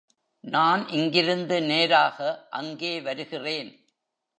நான் 0.43 0.87
இங்கிருந்து 0.87 1.61
நேராக 1.61 2.47
அங்கே 2.49 3.01
வருகிறேன். 3.01 3.71